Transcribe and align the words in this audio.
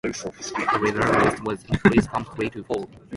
The 0.03 0.79
reserve 0.81 1.23
list 1.43 1.43
was 1.43 1.63
increased 1.65 2.09
from 2.09 2.25
three 2.25 2.49
to 2.49 2.63
four. 2.63 2.87